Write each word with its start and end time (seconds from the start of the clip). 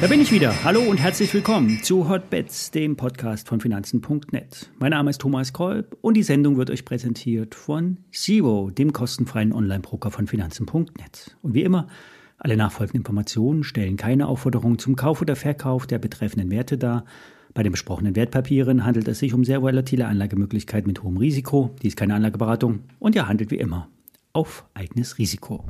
Da 0.00 0.06
bin 0.06 0.20
ich 0.20 0.30
wieder. 0.30 0.62
Hallo 0.62 0.80
und 0.80 0.98
herzlich 0.98 1.34
willkommen 1.34 1.82
zu 1.82 2.08
Hotbets, 2.08 2.70
dem 2.70 2.94
Podcast 2.94 3.48
von 3.48 3.60
Finanzen.net. 3.60 4.70
Mein 4.78 4.92
Name 4.92 5.10
ist 5.10 5.20
Thomas 5.20 5.52
Kolb 5.52 5.98
und 6.02 6.14
die 6.14 6.22
Sendung 6.22 6.56
wird 6.56 6.70
euch 6.70 6.84
präsentiert 6.84 7.56
von 7.56 7.98
Zero, 8.12 8.70
dem 8.70 8.92
kostenfreien 8.92 9.52
Online-Broker 9.52 10.12
von 10.12 10.28
Finanzen.net. 10.28 11.36
Und 11.42 11.54
wie 11.54 11.62
immer, 11.62 11.88
alle 12.38 12.56
nachfolgenden 12.56 13.00
Informationen 13.00 13.64
stellen 13.64 13.96
keine 13.96 14.28
Aufforderung 14.28 14.78
zum 14.78 14.94
Kauf 14.94 15.20
oder 15.20 15.34
Verkauf 15.34 15.88
der 15.88 15.98
betreffenden 15.98 16.52
Werte 16.52 16.78
dar. 16.78 17.04
Bei 17.52 17.64
den 17.64 17.72
besprochenen 17.72 18.14
Wertpapieren 18.14 18.84
handelt 18.84 19.08
es 19.08 19.18
sich 19.18 19.34
um 19.34 19.42
sehr 19.42 19.62
volatile 19.62 20.06
Anlagemöglichkeiten 20.06 20.86
mit 20.86 21.02
hohem 21.02 21.16
Risiko. 21.16 21.74
Dies 21.82 21.94
ist 21.94 21.96
keine 21.96 22.14
Anlageberatung 22.14 22.84
und 23.00 23.16
ihr 23.16 23.26
handelt 23.26 23.50
wie 23.50 23.56
immer 23.56 23.88
auf 24.32 24.64
eigenes 24.74 25.18
Risiko. 25.18 25.64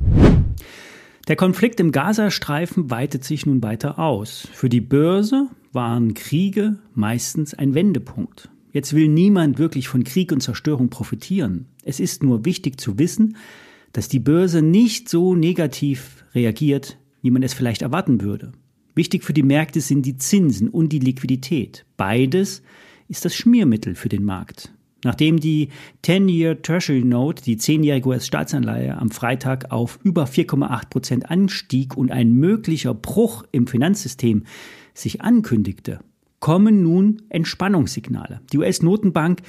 Der 1.27 1.35
Konflikt 1.35 1.79
im 1.79 1.91
Gazastreifen 1.91 2.89
weitet 2.89 3.23
sich 3.23 3.45
nun 3.45 3.61
weiter 3.61 3.99
aus. 3.99 4.47
Für 4.51 4.69
die 4.69 4.81
Börse 4.81 5.47
waren 5.71 6.13
Kriege 6.13 6.79
meistens 6.95 7.53
ein 7.53 7.75
Wendepunkt. 7.75 8.49
Jetzt 8.71 8.93
will 8.93 9.07
niemand 9.07 9.57
wirklich 9.59 9.87
von 9.87 10.03
Krieg 10.03 10.31
und 10.31 10.41
Zerstörung 10.41 10.89
profitieren. 10.89 11.67
Es 11.83 11.99
ist 11.99 12.23
nur 12.23 12.45
wichtig 12.45 12.79
zu 12.79 12.99
wissen, 12.99 13.37
dass 13.93 14.07
die 14.07 14.19
Börse 14.19 14.61
nicht 14.61 15.09
so 15.09 15.35
negativ 15.35 16.23
reagiert, 16.33 16.97
wie 17.21 17.31
man 17.31 17.43
es 17.43 17.53
vielleicht 17.53 17.81
erwarten 17.81 18.21
würde. 18.21 18.51
Wichtig 18.95 19.23
für 19.23 19.33
die 19.33 19.43
Märkte 19.43 19.81
sind 19.81 20.05
die 20.05 20.17
Zinsen 20.17 20.69
und 20.69 20.89
die 20.89 20.99
Liquidität. 20.99 21.85
Beides 21.97 22.61
ist 23.07 23.25
das 23.25 23.35
Schmiermittel 23.35 23.95
für 23.95 24.09
den 24.09 24.23
Markt. 24.23 24.71
Nachdem 25.03 25.39
die 25.39 25.69
10-Year 26.03 26.61
Treasury 26.61 27.03
Note, 27.03 27.43
die 27.43 27.57
10-jährige 27.57 28.09
US-Staatsanleihe, 28.09 28.97
am 28.97 29.11
Freitag 29.11 29.71
auf 29.71 29.99
über 30.03 30.25
4,8 30.25 30.89
Prozent 30.89 31.31
anstieg 31.31 31.95
und 31.95 32.11
ein 32.11 32.33
möglicher 32.33 32.93
Bruch 32.93 33.43
im 33.51 33.67
Finanzsystem 33.67 34.43
sich 34.93 35.21
ankündigte, 35.21 35.99
kommen 36.39 36.83
nun 36.83 37.21
Entspannungssignale. 37.29 38.41
Die 38.51 38.57
US-Notenbank 38.57 39.41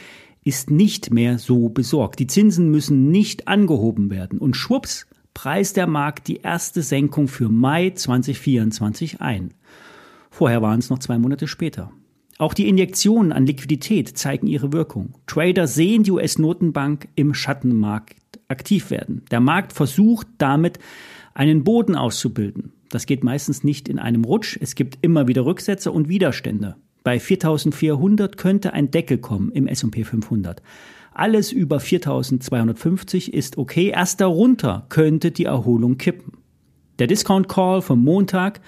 ist 0.45 0.71
nicht 0.71 1.13
mehr 1.13 1.39
so 1.39 1.69
besorgt. 1.69 2.19
Die 2.19 2.27
Zinsen 2.27 2.71
müssen 2.71 3.11
nicht 3.11 3.49
angehoben 3.49 4.11
werden. 4.11 4.39
Und 4.39 4.57
schwupps, 4.57 5.07
preist 5.35 5.77
der 5.77 5.87
Markt 5.87 6.29
die 6.29 6.37
erste 6.37 6.83
Senkung 6.83 7.29
für 7.29 7.49
Mai 7.49 7.91
2024 7.91 9.21
ein. 9.21 9.55
Vorher 10.31 10.63
waren 10.63 10.79
es 10.79 10.91
noch 10.91 10.99
zwei 10.99 11.19
Monate 11.19 11.47
später. 11.47 11.93
Auch 12.41 12.55
die 12.55 12.71
Injektionen 12.71 13.33
an 13.33 13.45
Liquidität 13.45 14.17
zeigen 14.17 14.47
ihre 14.47 14.73
Wirkung. 14.73 15.13
Trader 15.27 15.67
sehen 15.67 16.05
die 16.05 16.11
US-Notenbank 16.13 17.09
im 17.15 17.35
Schattenmarkt 17.35 18.41
aktiv 18.49 18.91
werden. 18.91 19.27
Der 19.31 19.41
Markt 19.41 19.75
versucht 19.75 20.27
damit, 20.39 20.79
einen 21.35 21.65
Boden 21.65 21.97
auszubilden. 21.97 22.73
Das 22.89 23.05
geht 23.05 23.25
meistens 23.25 23.63
nicht 23.63 23.91
in 23.91 23.99
einem 23.99 24.25
Rutsch. 24.25 24.57
Es 24.59 24.75
gibt 24.75 24.97
immer 25.03 25.29
wieder 25.29 25.45
Rücksätze 25.45 25.93
und 25.93 26.09
Widerstände. 26.09 26.77
Bei 27.05 27.21
4400 27.21 28.39
könnte 28.39 28.73
ein 28.73 28.91
Deckel 28.91 29.19
kommen 29.19 29.53
im 29.53 29.67
S&P 29.67 30.03
500. 30.03 30.63
Alles 31.13 31.53
über 31.53 31.79
4250 31.79 33.35
ist 33.35 33.59
okay. 33.59 33.89
Erst 33.89 34.23
darunter 34.23 34.87
könnte 34.89 35.31
die 35.31 35.45
Erholung 35.45 35.99
kippen. 35.99 36.40
Der 37.01 37.07
Discount 37.07 37.49
Call 37.49 37.83
vom 37.83 38.05
Montag 38.05 38.61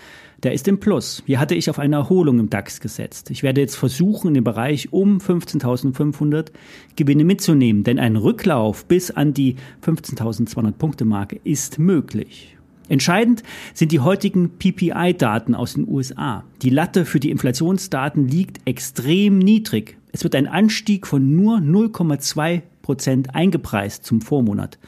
der 0.42 0.55
ist 0.55 0.66
im 0.66 0.80
Plus. 0.80 1.22
Hier 1.25 1.38
hatte 1.38 1.55
ich 1.55 1.70
auf 1.70 1.78
eine 1.78 1.97
Erholung 1.97 2.41
im 2.41 2.50
DAX 2.50 2.80
gesetzt. 2.80 3.30
Ich 3.30 3.44
werde 3.44 3.61
jetzt 3.61 3.77
versuchen, 3.77 4.28
in 4.28 4.34
dem 4.34 4.42
Bereich 4.42 4.92
um 4.92 5.19
15.500 5.19 6.48
Gewinne 6.97 7.22
mitzunehmen, 7.22 7.84
denn 7.84 8.00
ein 8.00 8.16
Rücklauf 8.16 8.86
bis 8.86 9.12
an 9.12 9.34
die 9.34 9.55
15.200 9.86 10.72
Punkte 10.72 11.05
Marke 11.05 11.39
ist 11.44 11.78
möglich. 11.78 12.56
Entscheidend 12.89 13.44
sind 13.72 13.92
die 13.92 14.00
heutigen 14.00 14.58
PPI-Daten 14.58 15.55
aus 15.55 15.74
den 15.74 15.86
USA. 15.86 16.42
Die 16.62 16.70
Latte 16.70 17.05
für 17.05 17.20
die 17.20 17.30
Inflationsdaten 17.30 18.27
liegt 18.27 18.67
extrem 18.67 19.39
niedrig. 19.39 19.96
Es 20.11 20.24
wird 20.24 20.35
ein 20.35 20.48
Anstieg 20.48 21.06
von 21.06 21.36
nur 21.36 21.58
0,2 21.58 22.62
Prozent 22.82 23.34
eingepreist 23.34 24.04
zum 24.04 24.20
Vormonat. 24.20 24.78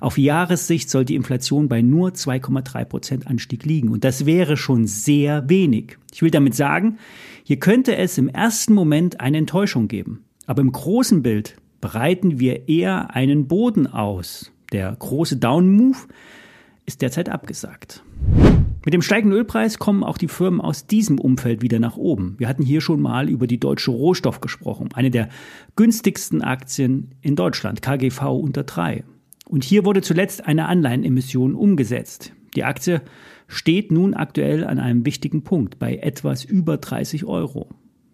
Auf 0.00 0.18
Jahressicht 0.18 0.90
soll 0.90 1.04
die 1.04 1.14
Inflation 1.14 1.68
bei 1.68 1.82
nur 1.82 2.10
2,3 2.10 2.84
Prozent 2.84 3.26
Anstieg 3.26 3.64
liegen. 3.64 3.88
Und 3.88 4.04
das 4.04 4.26
wäre 4.26 4.56
schon 4.56 4.86
sehr 4.86 5.48
wenig. 5.48 5.98
Ich 6.12 6.22
will 6.22 6.30
damit 6.30 6.54
sagen, 6.54 6.98
hier 7.42 7.58
könnte 7.58 7.96
es 7.96 8.18
im 8.18 8.28
ersten 8.28 8.74
Moment 8.74 9.20
eine 9.20 9.38
Enttäuschung 9.38 9.88
geben. 9.88 10.24
Aber 10.46 10.60
im 10.60 10.72
großen 10.72 11.22
Bild 11.22 11.56
bereiten 11.80 12.38
wir 12.38 12.68
eher 12.68 13.14
einen 13.14 13.48
Boden 13.48 13.86
aus. 13.86 14.52
Der 14.72 14.94
große 14.96 15.36
Down-Move 15.36 15.98
ist 16.86 17.02
derzeit 17.02 17.28
abgesagt. 17.28 18.02
Mit 18.88 18.94
dem 18.94 19.02
steigenden 19.02 19.38
Ölpreis 19.38 19.78
kommen 19.78 20.02
auch 20.02 20.16
die 20.16 20.28
Firmen 20.28 20.62
aus 20.62 20.86
diesem 20.86 21.20
Umfeld 21.20 21.60
wieder 21.60 21.78
nach 21.78 21.98
oben. 21.98 22.36
Wir 22.38 22.48
hatten 22.48 22.62
hier 22.62 22.80
schon 22.80 23.02
mal 23.02 23.28
über 23.28 23.46
die 23.46 23.60
Deutsche 23.60 23.90
Rohstoff 23.90 24.40
gesprochen, 24.40 24.88
eine 24.94 25.10
der 25.10 25.28
günstigsten 25.76 26.40
Aktien 26.40 27.14
in 27.20 27.36
Deutschland, 27.36 27.82
KGV 27.82 28.22
unter 28.22 28.62
drei. 28.62 29.04
Und 29.46 29.62
hier 29.62 29.84
wurde 29.84 30.00
zuletzt 30.00 30.46
eine 30.46 30.68
Anleihenemission 30.68 31.54
umgesetzt. 31.54 32.32
Die 32.56 32.64
Aktie 32.64 33.02
steht 33.46 33.92
nun 33.92 34.14
aktuell 34.14 34.64
an 34.64 34.78
einem 34.78 35.04
wichtigen 35.04 35.44
Punkt 35.44 35.78
bei 35.78 35.96
etwas 35.96 36.46
über 36.46 36.78
30 36.78 37.26
Euro. 37.26 37.68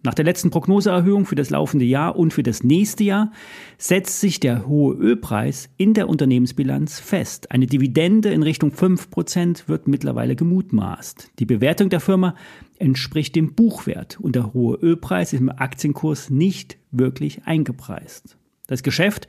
Nach 0.05 0.13
der 0.13 0.23
letzten 0.23 0.51
Prognoseerhöhung 0.51 1.25
für 1.25 1.33
das 1.33 1.49
laufende 1.49 1.83
Jahr 1.83 2.15
und 2.15 2.31
für 2.31 2.43
das 2.43 2.63
nächste 2.63 3.03
Jahr 3.03 3.31
setzt 3.79 4.19
sich 4.19 4.39
der 4.39 4.67
hohe 4.67 4.93
Ölpreis 4.93 5.67
in 5.77 5.95
der 5.95 6.07
Unternehmensbilanz 6.07 6.99
fest. 6.99 7.49
Eine 7.49 7.65
Dividende 7.65 8.29
in 8.29 8.43
Richtung 8.43 8.69
5% 8.69 9.67
wird 9.67 9.87
mittlerweile 9.87 10.35
gemutmaßt. 10.35 11.31
Die 11.39 11.45
Bewertung 11.45 11.89
der 11.89 12.01
Firma 12.01 12.35
entspricht 12.77 13.35
dem 13.35 13.55
Buchwert 13.55 14.19
und 14.19 14.35
der 14.35 14.53
hohe 14.53 14.77
Ölpreis 14.77 15.33
ist 15.33 15.39
im 15.39 15.49
Aktienkurs 15.49 16.29
nicht 16.29 16.77
wirklich 16.91 17.41
eingepreist. 17.45 18.37
Das 18.67 18.83
Geschäft 18.83 19.27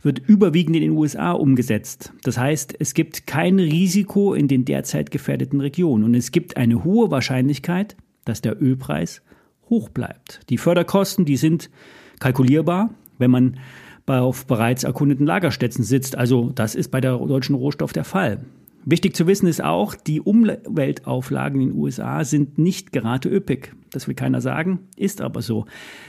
wird 0.00 0.20
überwiegend 0.26 0.76
in 0.76 0.82
den 0.84 0.92
USA 0.92 1.32
umgesetzt. 1.32 2.14
Das 2.22 2.38
heißt, 2.38 2.74
es 2.78 2.94
gibt 2.94 3.26
kein 3.26 3.58
Risiko 3.58 4.32
in 4.32 4.48
den 4.48 4.64
derzeit 4.64 5.10
gefährdeten 5.10 5.60
Regionen 5.60 6.04
und 6.04 6.14
es 6.14 6.32
gibt 6.32 6.56
eine 6.56 6.82
hohe 6.82 7.10
Wahrscheinlichkeit, 7.10 7.94
dass 8.24 8.40
der 8.40 8.62
Ölpreis 8.62 9.20
hoch 9.70 9.88
bleibt. 9.88 10.40
Die 10.50 10.58
Förderkosten, 10.58 11.24
die 11.24 11.36
sind 11.36 11.70
kalkulierbar, 12.20 12.90
wenn 13.18 13.30
man 13.30 13.58
auf 14.06 14.46
bereits 14.46 14.84
erkundeten 14.84 15.26
Lagerstätten 15.26 15.82
sitzt. 15.82 16.16
Also 16.16 16.50
das 16.54 16.74
ist 16.74 16.90
bei 16.90 17.00
der 17.00 17.16
deutschen 17.16 17.54
Rohstoff 17.54 17.92
der 17.92 18.04
Fall. 18.04 18.44
Wichtig 18.86 19.16
zu 19.16 19.26
wissen 19.26 19.46
ist 19.46 19.64
auch, 19.64 19.94
die 19.94 20.20
Umweltauflagen 20.20 21.60
in 21.60 21.68
den 21.70 21.78
USA 21.78 22.22
sind 22.22 22.58
nicht 22.58 22.92
gerade 22.92 23.30
üppig. 23.30 23.72
Das 23.90 24.08
will 24.08 24.14
keiner 24.14 24.42
sagen, 24.42 24.80
ist 24.96 25.22
aber 25.22 25.40
so. 25.40 25.64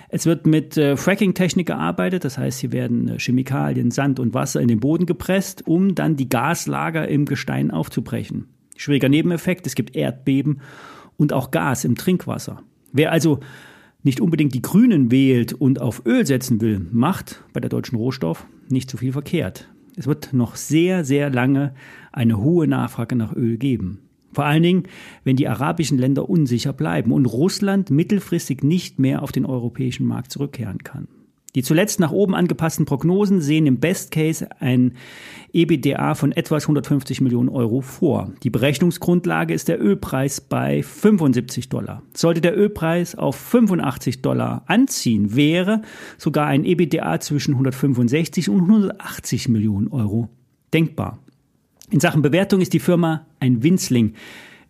Es 0.09 0.25
wird 0.25 0.45
mit 0.45 0.75
äh, 0.75 0.97
Fracking-Technik 0.97 1.67
gearbeitet, 1.67 2.25
das 2.25 2.37
heißt, 2.37 2.59
hier 2.59 2.73
werden 2.73 3.07
äh, 3.07 3.17
Chemikalien, 3.17 3.91
Sand 3.91 4.19
und 4.19 4.33
Wasser 4.33 4.59
in 4.59 4.67
den 4.67 4.81
Boden 4.81 5.05
gepresst, 5.05 5.65
um 5.65 5.95
dann 5.95 6.17
die 6.17 6.27
Gaslager 6.27 7.07
im 7.07 7.23
Gestein 7.23 7.71
aufzubrechen. 7.71 8.47
Schwieriger 8.75 9.07
Nebeneffekt, 9.07 9.65
es 9.67 9.75
gibt 9.75 9.95
Erdbeben 9.95 10.59
und 11.15 11.31
auch 11.31 11.51
Gas 11.51 11.85
im 11.85 11.95
Trinkwasser. 11.95 12.61
Wer 12.95 13.11
also 13.11 13.41
nicht 14.03 14.21
unbedingt 14.21 14.53
die 14.53 14.61
Grünen 14.61 15.11
wählt 15.11 15.51
und 15.51 15.81
auf 15.81 16.05
Öl 16.05 16.25
setzen 16.25 16.61
will, 16.61 16.87
macht 16.93 17.43
bei 17.51 17.59
der 17.59 17.69
deutschen 17.69 17.97
Rohstoff 17.97 18.47
nicht 18.69 18.89
so 18.89 18.97
viel 18.97 19.11
verkehrt. 19.11 19.67
Es 19.97 20.07
wird 20.07 20.31
noch 20.31 20.55
sehr, 20.55 21.03
sehr 21.03 21.29
lange 21.29 21.73
eine 22.13 22.39
hohe 22.39 22.67
Nachfrage 22.67 23.17
nach 23.17 23.35
Öl 23.35 23.57
geben. 23.57 23.99
Vor 24.31 24.45
allen 24.45 24.63
Dingen, 24.63 24.83
wenn 25.25 25.35
die 25.35 25.49
arabischen 25.49 25.97
Länder 25.97 26.29
unsicher 26.29 26.71
bleiben 26.71 27.11
und 27.11 27.25
Russland 27.25 27.89
mittelfristig 27.89 28.63
nicht 28.63 28.97
mehr 28.97 29.23
auf 29.23 29.33
den 29.33 29.45
europäischen 29.45 30.05
Markt 30.05 30.31
zurückkehren 30.31 30.77
kann. 30.77 31.09
Die 31.55 31.63
zuletzt 31.63 32.01
nach 32.01 32.11
oben 32.11 32.35
angepassten 32.35 32.85
Prognosen 32.85 33.39
sehen 33.39 33.65
im 33.65 33.79
Best 33.79 34.11
Case 34.11 34.47
ein 34.59 34.93
EBITDA 35.53 36.13
von 36.13 36.33
etwas 36.33 36.65
150 36.65 37.21
Millionen 37.21 37.47
Euro 37.47 37.79
vor. 37.79 38.33
Die 38.43 38.49
Berechnungsgrundlage 38.49 39.53
ist 39.53 39.69
der 39.69 39.81
Ölpreis 39.81 40.41
bei 40.41 40.83
75 40.83 41.69
Dollar. 41.69 42.03
Sollte 42.13 42.41
der 42.41 42.57
Ölpreis 42.57 43.15
auf 43.15 43.37
85 43.37 44.21
Dollar 44.21 44.63
anziehen, 44.67 45.33
wäre 45.35 45.81
sogar 46.17 46.47
ein 46.47 46.65
EBITDA 46.65 47.21
zwischen 47.21 47.53
165 47.53 48.49
und 48.49 48.61
180 48.61 49.47
Millionen 49.47 49.87
Euro 49.87 50.27
denkbar. 50.73 51.19
In 51.89 52.01
Sachen 52.01 52.21
Bewertung 52.21 52.59
ist 52.59 52.73
die 52.73 52.79
Firma 52.79 53.25
ein 53.39 53.63
Winzling 53.63 54.13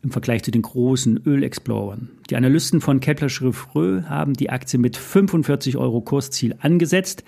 im 0.06 0.12
Vergleich 0.12 0.44
zu 0.44 0.52
den 0.52 0.62
großen 0.62 1.20
Ölexplorern. 1.26 2.10
Die 2.30 2.36
Analysten 2.36 2.80
von 2.80 3.00
Kepler 3.00 3.28
Chevreux 3.28 4.08
haben 4.08 4.34
die 4.34 4.52
Aktie 4.52 4.80
mit 4.80 4.96
45 4.96 5.78
Euro 5.78 6.00
Kursziel 6.00 6.56
angesetzt. 6.60 7.24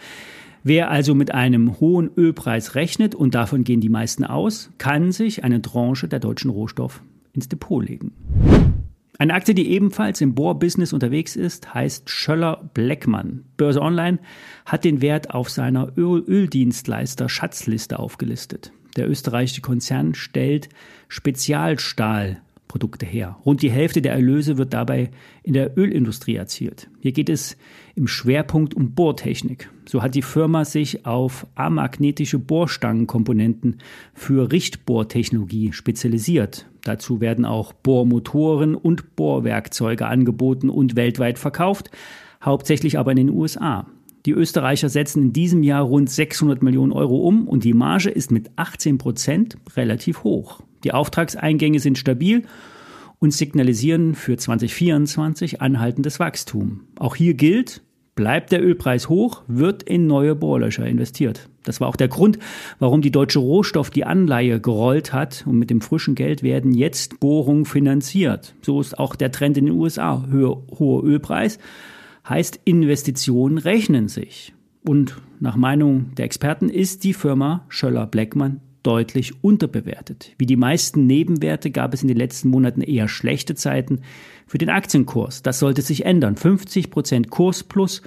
Wer 0.64 0.92
also 0.92 1.16
mit 1.16 1.34
einem 1.34 1.80
hohen 1.80 2.10
Ölpreis 2.16 2.76
rechnet, 2.76 3.16
und 3.16 3.34
davon 3.34 3.64
gehen 3.64 3.82
die 3.82 3.90
meisten 3.90 4.24
aus, 4.24 4.70
kann 4.78 5.12
sich 5.12 5.44
eine 5.44 5.62
Tranche 5.62 6.08
der 6.08 6.20
deutschen 6.20 6.52
Rohstoff 6.52 7.02
ins 7.34 7.50
Depot 7.50 7.84
legen. 7.84 8.12
Eine 9.18 9.34
Aktie, 9.34 9.56
die 9.56 9.72
ebenfalls 9.72 10.22
im 10.22 10.36
Bohrbusiness 10.36 10.94
unterwegs 10.94 11.36
ist, 11.36 11.74
heißt 11.74 12.12
Schöller 12.12 12.70
Bleckmann. 12.76 13.46
Börse 13.58 13.82
Online 13.82 14.20
hat 14.66 14.84
den 14.84 15.02
Wert 15.02 15.34
auf 15.34 15.50
seiner 15.50 15.98
Öl 15.98 16.24
Öldienstleister 16.28 17.28
Schatzliste 17.28 17.98
aufgelistet. 17.98 18.72
Der 18.96 19.10
österreichische 19.10 19.62
Konzern 19.62 20.14
stellt 20.14 20.70
Spezialstahl 21.08 22.42
Produkte 22.68 23.06
her. 23.06 23.38
Rund 23.46 23.62
die 23.62 23.72
Hälfte 23.72 24.02
der 24.02 24.14
Erlöse 24.14 24.58
wird 24.58 24.74
dabei 24.74 25.10
in 25.44 25.54
der 25.54 25.78
Ölindustrie 25.78 26.36
erzielt. 26.36 26.90
Hier 27.00 27.12
geht 27.12 27.30
es 27.30 27.58
im 27.96 28.08
Schwerpunkt 28.08 28.74
um 28.74 28.92
Bohrtechnik. 28.92 29.70
So 29.86 30.02
hat 30.04 30.16
die 30.16 30.22
Firma 30.22 30.66
sich 30.66 31.06
auf 31.06 31.48
amagnetische 31.56 32.40
Bohrstangenkomponenten 32.40 33.78
für 34.14 34.52
Richtbohrtechnologie 34.52 35.72
spezialisiert. 35.72 36.68
Dazu 36.84 37.22
werden 37.22 37.46
auch 37.46 37.74
Bohrmotoren 37.74 38.76
und 38.76 39.16
Bohrwerkzeuge 39.16 40.06
angeboten 40.06 40.70
und 40.70 40.96
weltweit 40.96 41.40
verkauft, 41.40 41.92
hauptsächlich 42.44 43.00
aber 43.00 43.12
in 43.12 43.18
den 43.18 43.30
USA. 43.30 43.88
Die 44.26 44.34
Österreicher 44.34 44.90
setzen 44.90 45.24
in 45.24 45.34
diesem 45.34 45.64
Jahr 45.64 45.84
rund 45.84 46.10
600 46.10 46.62
Millionen 46.62 46.92
Euro 46.92 47.18
um 47.18 47.48
und 47.48 47.64
die 47.64 47.74
Marge 47.74 48.10
ist 48.10 48.30
mit 48.30 48.52
18 48.58 48.98
Prozent 48.98 49.58
relativ 49.76 50.26
hoch. 50.26 50.62
Die 50.84 50.94
Auftragseingänge 50.94 51.80
sind 51.80 51.98
stabil 51.98 52.44
und 53.20 53.34
signalisieren 53.34 54.16
für 54.16 54.38
2024 54.38 55.62
anhaltendes 55.62 56.20
Wachstum. 56.20 56.82
Auch 56.98 57.16
hier 57.16 57.34
gilt, 57.34 57.82
bleibt 58.16 58.52
der 58.52 58.64
Ölpreis 58.64 59.10
hoch, 59.10 59.44
wird 59.48 59.84
in 59.84 60.08
neue 60.08 60.36
Bohrlöcher 60.36 60.86
investiert. 60.86 61.50
Das 61.64 61.80
war 61.80 61.88
auch 61.88 61.96
der 61.96 62.08
Grund, 62.08 62.40
warum 62.80 63.02
die 63.02 63.12
Deutsche 63.12 63.40
Rohstoff 63.40 63.90
die 63.90 64.06
Anleihe 64.06 64.60
gerollt 64.60 65.14
hat 65.14 65.44
und 65.46 65.60
mit 65.60 65.70
dem 65.70 65.82
frischen 65.82 66.16
Geld 66.16 66.44
werden 66.44 66.74
jetzt 66.74 67.20
Bohrungen 67.20 67.66
finanziert. 67.66 68.54
So 68.62 68.82
ist 68.82 68.98
auch 68.98 69.16
der 69.16 69.32
Trend 69.32 69.58
in 69.58 69.66
den 69.66 69.76
USA. 69.76 70.26
Höhe, 70.30 70.58
hoher 70.80 71.04
Ölpreis 71.04 71.60
heißt 72.28 72.60
Investitionen 72.66 73.58
rechnen 73.58 74.08
sich. 74.08 74.54
Und 74.86 75.18
nach 75.40 75.56
Meinung 75.56 76.16
der 76.16 76.26
Experten 76.26 76.70
ist 76.70 77.04
die 77.04 77.14
Firma 77.14 77.66
Schöller 77.70 78.08
Blackman 78.08 78.62
deutlich 78.88 79.44
unterbewertet. 79.44 80.32
Wie 80.38 80.46
die 80.46 80.56
meisten 80.56 81.06
Nebenwerte 81.06 81.72
gab 81.72 81.94
es 81.94 82.04
in 82.04 82.08
den 82.08 82.16
letzten 82.16 82.48
Monaten 82.48 82.80
eher 82.80 83.10
schlechte 83.10 83.54
Zeiten 83.54 84.00
für 84.48 84.58
den 84.58 84.70
Aktienkurs. 84.70 85.44
Das 85.44 85.60
sollte 85.60 85.82
sich 85.82 86.06
ändern. 86.06 86.38
50 86.38 86.90
Prozent 86.90 87.30
Kurs 87.30 87.66
plus 87.66 88.02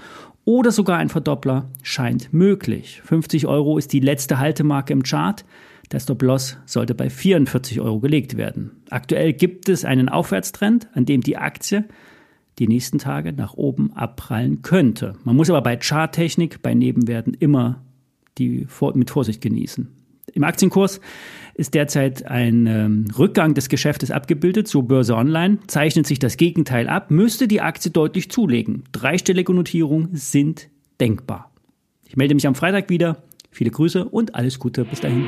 oder 0.47 0.73
sogar 0.73 0.97
ein 0.97 1.11
Verdoppler 1.11 1.69
scheint 1.82 2.32
möglich. 2.32 3.03
50 3.05 3.47
Euro 3.47 3.77
ist 3.77 3.93
die 3.93 4.00
letzte 4.00 4.38
Haltemarke 4.38 4.94
im 4.94 5.03
Chart. 5.03 5.44
Der 5.93 6.00
Stop-Loss 6.00 6.56
sollte 6.65 6.94
bei 6.94 7.11
44 7.11 7.79
Euro 7.82 8.00
gelegt 8.00 8.38
werden. 8.38 8.71
Aktuell 8.88 9.35
gibt 9.35 9.69
es 9.69 9.85
einen 9.85 10.09
Aufwärtstrend, 10.09 10.88
an 10.94 11.05
dem 11.05 11.21
die 11.21 11.37
Aktie 11.37 11.85
die 12.59 12.69
nächsten 12.69 12.99
Tage 12.99 13.35
nach 13.35 13.53
oben 13.53 13.93
abprallen 13.93 14.62
könnte. 14.62 15.12
Man 15.25 15.37
muss 15.37 15.50
aber 15.50 15.61
bei 15.61 15.77
Charttechnik, 15.77 16.62
bei 16.62 16.73
Nebenwerten 16.73 17.35
immer 17.35 17.82
die 18.38 18.67
mit 18.94 19.11
Vorsicht 19.11 19.43
genießen. 19.43 20.00
Im 20.35 20.44
Aktienkurs 20.44 21.00
ist 21.55 21.75
derzeit 21.75 22.27
ein 22.27 22.67
ähm, 22.67 23.05
Rückgang 23.19 23.55
des 23.55 23.69
Geschäftes 23.69 24.11
abgebildet, 24.11 24.69
so 24.69 24.82
Börse 24.82 25.15
Online. 25.15 25.59
Zeichnet 25.67 26.06
sich 26.06 26.19
das 26.19 26.37
Gegenteil 26.37 26.88
ab, 26.88 27.11
müsste 27.11 27.49
die 27.49 27.61
Aktie 27.61 27.91
deutlich 27.91 28.31
zulegen. 28.31 28.85
Dreistellige 28.93 29.53
Notierungen 29.53 30.11
sind 30.15 30.69
denkbar. 31.00 31.50
Ich 32.06 32.17
melde 32.17 32.35
mich 32.35 32.47
am 32.47 32.55
Freitag 32.55 32.88
wieder. 32.91 33.23
Viele 33.50 33.71
Grüße 33.71 34.05
und 34.05 34.35
alles 34.35 34.59
Gute 34.59 34.85
bis 34.85 35.00
dahin. 35.00 35.27